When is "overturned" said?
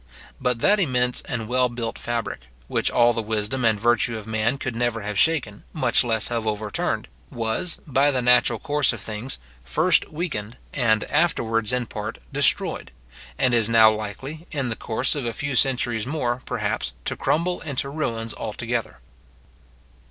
6.47-7.07